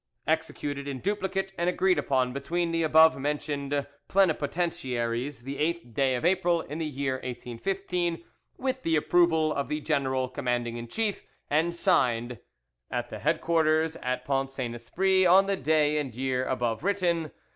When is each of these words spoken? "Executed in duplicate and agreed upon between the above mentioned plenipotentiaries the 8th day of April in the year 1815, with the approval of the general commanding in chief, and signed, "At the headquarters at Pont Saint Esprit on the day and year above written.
"Executed 0.25 0.87
in 0.87 0.97
duplicate 0.99 1.53
and 1.59 1.69
agreed 1.69 1.99
upon 1.99 2.33
between 2.33 2.71
the 2.71 2.81
above 2.81 3.19
mentioned 3.19 3.85
plenipotentiaries 4.07 5.43
the 5.43 5.57
8th 5.57 5.93
day 5.93 6.15
of 6.15 6.25
April 6.25 6.61
in 6.61 6.79
the 6.79 6.87
year 6.87 7.17
1815, 7.17 8.23
with 8.57 8.81
the 8.81 8.95
approval 8.95 9.53
of 9.53 9.67
the 9.67 9.79
general 9.79 10.27
commanding 10.27 10.75
in 10.77 10.87
chief, 10.87 11.21
and 11.51 11.75
signed, 11.75 12.39
"At 12.89 13.09
the 13.11 13.19
headquarters 13.19 13.95
at 13.97 14.25
Pont 14.25 14.49
Saint 14.49 14.73
Esprit 14.73 15.27
on 15.27 15.45
the 15.45 15.55
day 15.55 15.99
and 15.99 16.15
year 16.15 16.45
above 16.47 16.83
written. 16.83 17.29